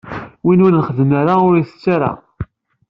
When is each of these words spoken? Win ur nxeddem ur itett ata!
Win 0.45 0.63
ur 0.65 0.73
nxeddem 0.73 1.11
ur 1.47 1.55
itett 1.61 1.85
ata! 1.95 2.11